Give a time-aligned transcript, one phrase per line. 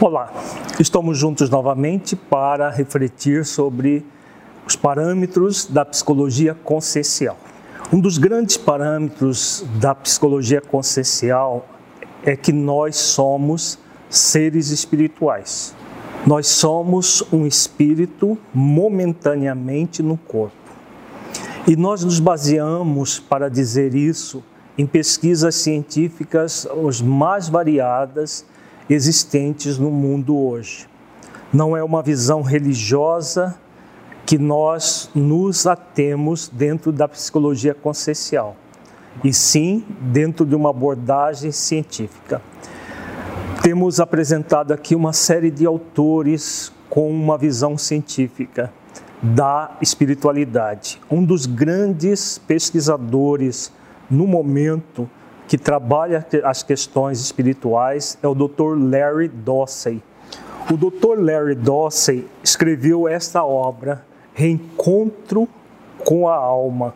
[0.00, 0.32] Olá,
[0.78, 4.06] estamos juntos novamente para refletir sobre
[4.64, 7.36] os parâmetros da psicologia consciencial.
[7.92, 11.68] Um dos grandes parâmetros da psicologia consciencial
[12.22, 13.76] é que nós somos
[14.08, 15.74] seres espirituais.
[16.24, 20.54] Nós somos um espírito momentaneamente no corpo.
[21.66, 24.44] E nós nos baseamos para dizer isso
[24.78, 28.46] em pesquisas científicas as mais variadas
[28.88, 30.88] existentes no mundo hoje.
[31.52, 33.58] Não é uma visão religiosa
[34.24, 38.56] que nós nos atemos dentro da psicologia consciencial,
[39.24, 42.42] e sim dentro de uma abordagem científica.
[43.62, 48.72] Temos apresentado aqui uma série de autores com uma visão científica
[49.22, 51.00] da espiritualidade.
[51.10, 53.72] Um dos grandes pesquisadores
[54.10, 55.08] no momento
[55.48, 58.76] que trabalha as questões espirituais é o Dr.
[58.78, 60.02] Larry Dossey.
[60.70, 61.18] O Dr.
[61.18, 65.48] Larry Dossey escreveu esta obra, Reencontro
[66.04, 66.94] com a Alma,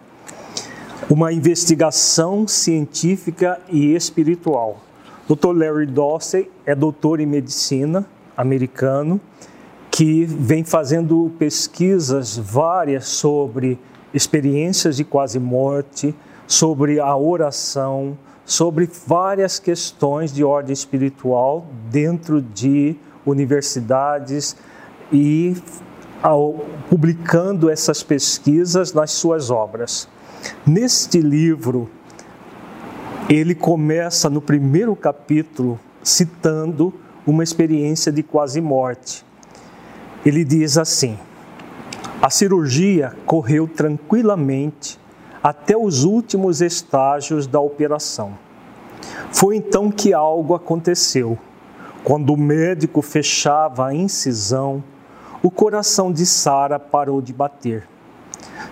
[1.09, 4.81] uma investigação científica e espiritual.
[5.27, 5.57] Dr.
[5.57, 8.05] Larry Dossey é doutor em medicina
[8.37, 9.19] americano
[9.91, 13.79] que vem fazendo pesquisas várias sobre
[14.13, 16.15] experiências de quase morte,
[16.47, 24.57] sobre a oração, sobre várias questões de ordem espiritual dentro de universidades
[25.13, 25.57] e
[26.23, 30.09] ao, publicando essas pesquisas nas suas obras.
[30.67, 31.89] Neste livro,
[33.29, 36.93] ele começa no primeiro capítulo citando
[37.27, 39.25] uma experiência de quase morte.
[40.27, 41.19] Ele diz assim:
[42.21, 44.99] A cirurgia correu tranquilamente
[45.43, 48.39] até os últimos estágios da operação.
[49.33, 51.37] Foi então que algo aconteceu.
[52.05, 54.83] Quando o médico fechava a incisão,
[55.43, 57.89] o coração de Sara parou de bater.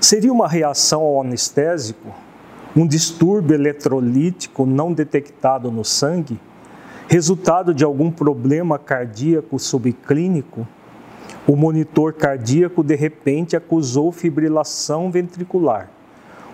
[0.00, 2.14] Seria uma reação ao anestésico?
[2.76, 6.38] Um distúrbio eletrolítico não detectado no sangue?
[7.08, 10.66] Resultado de algum problema cardíaco subclínico?
[11.48, 15.91] O monitor cardíaco de repente acusou fibrilação ventricular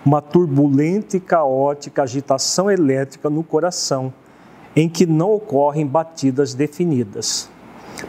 [0.07, 4.13] uma turbulenta e caótica agitação elétrica no coração,
[4.73, 7.49] em que não ocorrem batidas definidas.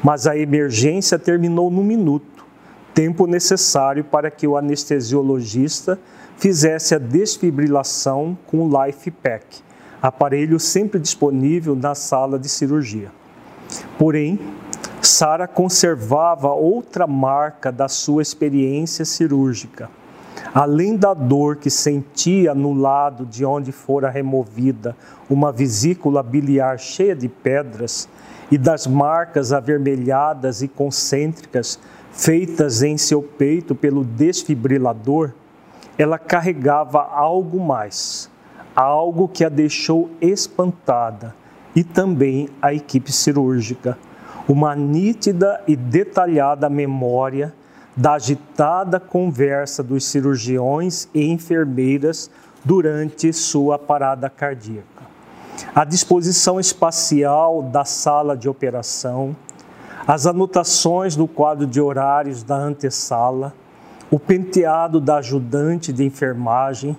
[0.00, 2.46] Mas a emergência terminou no minuto,
[2.94, 5.98] tempo necessário para que o anestesiologista
[6.36, 9.60] fizesse a desfibrilação com o LifePack,
[10.00, 13.10] aparelho sempre disponível na sala de cirurgia.
[13.98, 14.38] Porém,
[15.02, 19.97] Sara conservava outra marca da sua experiência cirúrgica
[20.54, 24.96] além da dor que sentia no lado de onde fora removida
[25.28, 28.08] uma vesícula biliar cheia de pedras
[28.50, 31.78] e das marcas avermelhadas e concêntricas
[32.10, 35.32] feitas em seu peito pelo desfibrilador,
[35.96, 38.30] ela carregava algo mais,
[38.74, 41.34] algo que a deixou espantada
[41.76, 43.98] e também a equipe cirúrgica,
[44.48, 47.54] uma nítida e detalhada memória
[47.98, 52.30] da agitada conversa dos cirurgiões e enfermeiras
[52.64, 55.02] durante sua parada cardíaca.
[55.74, 59.34] A disposição espacial da sala de operação,
[60.06, 63.52] as anotações no quadro de horários da antessala,
[64.12, 66.96] o penteado da ajudante de enfermagem,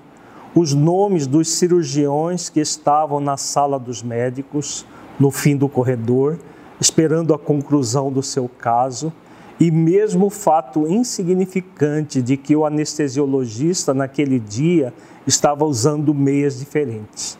[0.53, 4.85] os nomes dos cirurgiões que estavam na sala dos médicos,
[5.17, 6.37] no fim do corredor,
[6.77, 9.13] esperando a conclusão do seu caso
[9.59, 14.93] e mesmo o fato insignificante de que o anestesiologista naquele dia
[15.27, 17.37] estava usando meias diferentes.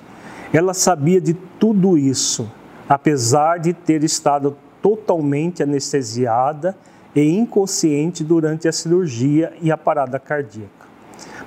[0.52, 2.52] Ela sabia de tudo isso,
[2.90, 6.76] apesar de ter estado totalmente anestesiada
[7.16, 10.70] e inconsciente durante a cirurgia e a parada cardíaca.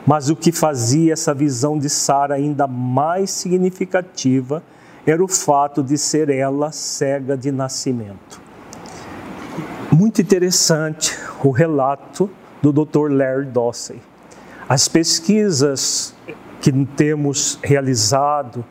[0.07, 4.63] Mas o que fazia essa visão de Sara ainda mais significativa
[5.07, 8.42] era o fato de ser ela cega de nascimento.
[9.95, 12.31] Muito interessante o relato
[12.63, 13.11] do Dr.
[13.11, 14.01] Larry Dossey.
[14.67, 16.15] As pesquisas
[16.63, 18.65] que temos realizado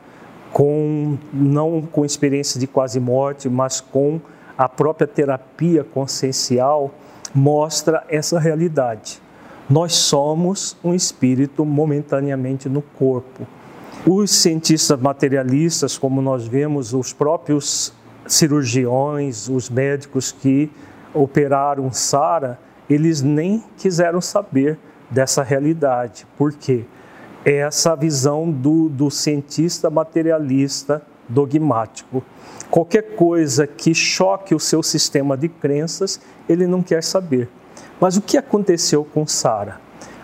[0.52, 4.20] com não com experiência de quase morte, mas com
[4.58, 6.92] a própria terapia consciencial
[7.36, 9.22] mostra essa realidade.
[9.70, 13.46] Nós somos um espírito momentaneamente no corpo.
[14.08, 17.94] Os cientistas materialistas, como nós vemos, os próprios
[18.26, 20.72] cirurgiões, os médicos que
[21.14, 22.60] operaram Sara,
[22.90, 24.78] eles nem quiseram saber
[25.10, 26.26] dessa realidade.
[26.38, 26.86] Por quê?
[27.44, 32.24] É essa visão do, do cientista materialista dogmático.
[32.70, 37.50] Qualquer coisa que choque o seu sistema de crenças, ele não quer saber.
[38.00, 39.80] Mas o que aconteceu com Sara?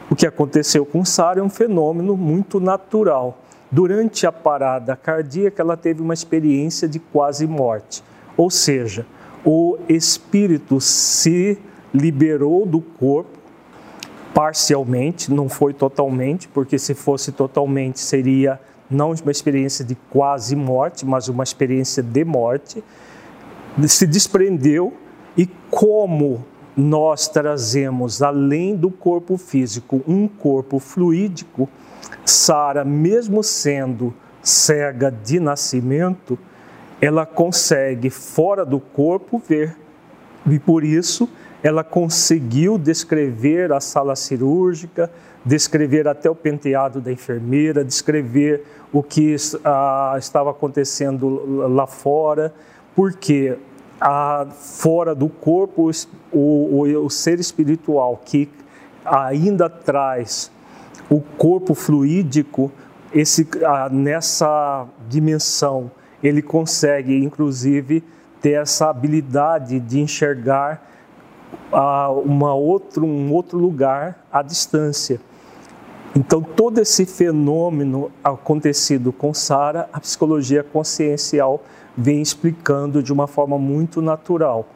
[0.10, 3.40] O que aconteceu com Sara é um fenômeno muito natural.
[3.70, 8.02] Durante a parada cardíaca, ela teve uma experiência de quase morte.
[8.38, 9.06] Ou seja,
[9.50, 11.58] o espírito se
[11.94, 13.38] liberou do corpo
[14.34, 18.60] parcialmente, não foi totalmente, porque se fosse totalmente seria
[18.92, 22.84] não uma experiência de quase morte, mas uma experiência de morte.
[23.88, 24.94] Se desprendeu
[25.38, 26.44] e como
[26.76, 31.70] nós trazemos, além do corpo físico, um corpo fluídico,
[32.26, 36.38] Sara, mesmo sendo cega de nascimento,
[37.02, 39.76] ela consegue, fora do corpo, ver.
[40.50, 41.30] E por isso
[41.64, 45.12] ela conseguiu descrever a sala cirúrgica,
[45.44, 52.54] descrever até o penteado da enfermeira, descrever o que ah, estava acontecendo lá fora,
[52.96, 53.58] porque
[54.00, 55.90] a, fora do corpo,
[56.32, 58.50] o, o, o ser espiritual que
[59.04, 60.52] ainda traz
[61.10, 62.72] o corpo fluídico,
[63.14, 65.90] esse, a, nessa dimensão,
[66.24, 68.04] ele consegue, inclusive,
[68.42, 70.84] ter essa habilidade de enxergar
[71.72, 75.20] a uma outro, um outro lugar à distância.
[76.16, 81.64] Então, todo esse fenômeno acontecido com Sara, a psicologia consciencial
[81.96, 84.68] vem explicando de uma forma muito natural.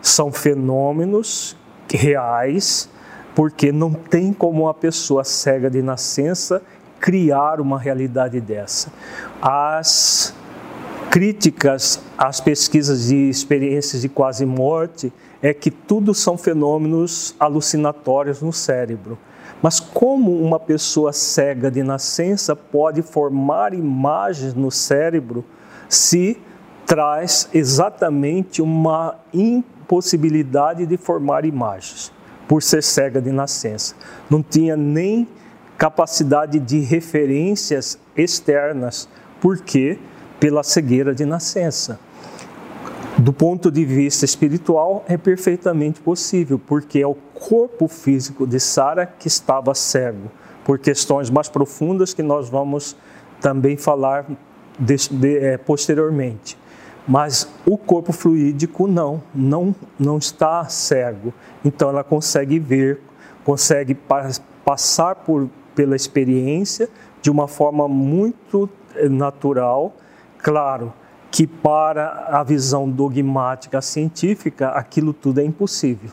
[0.00, 1.56] São fenômenos
[1.90, 2.88] reais,
[3.34, 6.62] porque não tem como uma pessoa cega de nascença
[7.00, 8.92] criar uma realidade dessa.
[9.40, 10.34] As
[11.12, 15.12] críticas às pesquisas de experiências de quase morte
[15.42, 19.18] é que tudo são fenômenos alucinatórios no cérebro.
[19.60, 25.44] Mas como uma pessoa cega de nascença pode formar imagens no cérebro
[25.86, 26.38] se
[26.86, 32.10] traz exatamente uma impossibilidade de formar imagens,
[32.48, 33.94] por ser cega de nascença.
[34.30, 35.28] Não tinha nem
[35.76, 39.06] capacidade de referências externas,
[39.42, 39.98] porque
[40.42, 42.00] pela cegueira de nascença.
[43.16, 49.06] Do ponto de vista espiritual, é perfeitamente possível, porque é o corpo físico de Sara
[49.06, 50.32] que estava cego,
[50.64, 52.96] por questões mais profundas que nós vamos
[53.40, 54.26] também falar
[54.76, 56.58] de, de, é, posteriormente.
[57.06, 61.32] Mas o corpo fluídico não, não, não está cego.
[61.64, 63.00] Então ela consegue ver,
[63.44, 63.96] consegue
[64.64, 66.88] passar por, pela experiência
[67.20, 69.94] de uma forma muito eh, natural.
[70.42, 70.92] Claro
[71.30, 76.10] que para a visão dogmática científica aquilo tudo é impossível.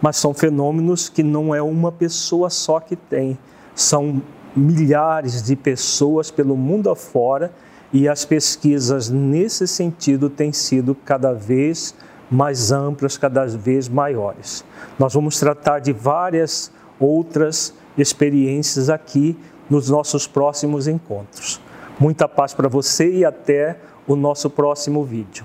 [0.00, 3.38] Mas são fenômenos que não é uma pessoa só que tem,
[3.74, 4.22] são
[4.56, 7.52] milhares de pessoas pelo mundo afora
[7.92, 11.94] e as pesquisas nesse sentido têm sido cada vez
[12.30, 14.64] mais amplas, cada vez maiores.
[14.98, 19.36] Nós vamos tratar de várias outras experiências aqui
[19.68, 21.60] nos nossos próximos encontros.
[21.98, 25.44] Muita paz para você e até o nosso próximo vídeo.